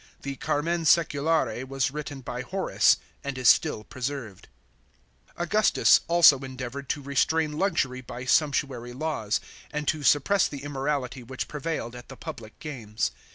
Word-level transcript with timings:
The 0.23 0.35
carmen 0.37 0.85
sseculare 0.85 1.63
was 1.67 1.91
written 1.91 2.21
by 2.21 2.41
Horace, 2.41 2.97
and 3.23 3.37
is 3.37 3.47
still 3.49 3.83
preserved. 3.83 4.47
Augustus 5.37 6.01
also 6.07 6.39
endeavoured 6.39 6.89
to 6.89 7.03
restrain 7.03 7.59
luxury 7.59 8.01
by 8.01 8.25
sumptuary 8.25 8.93
laws,t 8.93 9.45
and 9.71 9.87
to 9.89 10.01
suppress 10.01 10.47
the 10.47 10.63
immorality 10.63 11.21
which 11.21 11.47
prevailed 11.47 11.95
at 11.95 12.07
the 12.09 12.17
public 12.17 12.57
games. 12.57 13.11